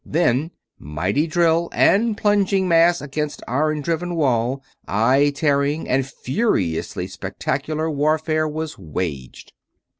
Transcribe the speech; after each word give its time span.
Then, 0.03 0.49
mighty 0.79 1.27
drill 1.27 1.69
and 1.71 2.17
plunging 2.17 2.67
mass 2.67 3.01
against 3.01 3.43
iron 3.47 3.81
driven 3.81 4.15
wall, 4.15 4.63
eye 4.87 5.31
tearing 5.35 5.87
and 5.87 6.03
furiously 6.03 7.05
spectacular 7.05 7.87
warfare 7.87 8.47
was 8.47 8.79
waged. 8.79 9.53